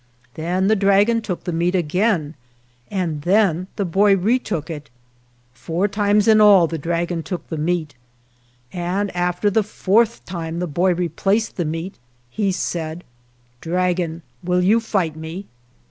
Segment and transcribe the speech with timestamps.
[0.33, 2.33] Then the dragon took the meat again,
[2.89, 4.89] and then the boy retook it.
[5.53, 7.93] Four times in all the dragon took the meat,
[8.73, 11.99] and after the fourth time the boy replaced the meat
[12.31, 13.03] he said,
[13.61, 15.45] "Dragon, will you fight me?"